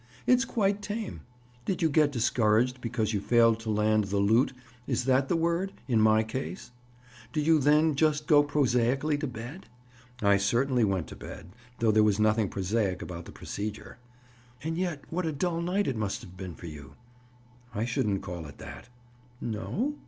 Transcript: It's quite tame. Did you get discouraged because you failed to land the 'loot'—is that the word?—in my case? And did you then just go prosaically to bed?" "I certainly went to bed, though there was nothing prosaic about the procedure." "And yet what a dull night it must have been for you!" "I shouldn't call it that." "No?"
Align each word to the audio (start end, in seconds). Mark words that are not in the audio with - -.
It's 0.25 0.45
quite 0.45 0.81
tame. 0.81 1.21
Did 1.65 1.83
you 1.83 1.87
get 1.87 2.11
discouraged 2.11 2.81
because 2.81 3.13
you 3.13 3.21
failed 3.21 3.59
to 3.59 3.69
land 3.69 4.05
the 4.05 4.17
'loot'—is 4.17 5.05
that 5.05 5.29
the 5.29 5.35
word?—in 5.35 6.01
my 6.01 6.23
case? 6.23 6.71
And 7.25 7.33
did 7.33 7.45
you 7.45 7.59
then 7.59 7.93
just 7.93 8.25
go 8.25 8.41
prosaically 8.41 9.15
to 9.19 9.27
bed?" 9.27 9.67
"I 10.23 10.37
certainly 10.37 10.83
went 10.83 11.05
to 11.09 11.15
bed, 11.15 11.51
though 11.77 11.91
there 11.91 12.01
was 12.01 12.19
nothing 12.19 12.49
prosaic 12.49 13.03
about 13.03 13.25
the 13.25 13.31
procedure." 13.31 13.99
"And 14.63 14.75
yet 14.75 15.03
what 15.11 15.27
a 15.27 15.31
dull 15.31 15.61
night 15.61 15.85
it 15.85 15.95
must 15.97 16.21
have 16.23 16.35
been 16.35 16.55
for 16.55 16.65
you!" 16.65 16.95
"I 17.75 17.85
shouldn't 17.85 18.23
call 18.23 18.47
it 18.47 18.57
that." 18.57 18.89
"No?" 19.39 19.97